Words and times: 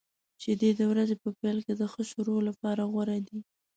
شیدې 0.41 0.69
د 0.75 0.81
ورځې 0.91 1.15
په 1.23 1.29
پیل 1.39 1.57
کې 1.65 1.73
د 1.79 1.81
ښه 1.91 2.01
شروع 2.11 2.39
لپاره 2.49 2.81
غوره 2.91 3.17
دي. 3.27 3.39